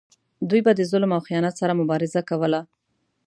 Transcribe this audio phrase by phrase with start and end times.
[0.49, 2.61] دوی به د ظلم او خیانت سره مبارزه کوله.